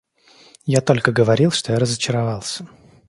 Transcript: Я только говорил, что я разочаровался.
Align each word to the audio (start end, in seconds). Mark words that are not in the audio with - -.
Я 0.65 0.81
только 0.81 1.11
говорил, 1.11 1.51
что 1.51 1.73
я 1.73 1.77
разочаровался. 1.79 2.67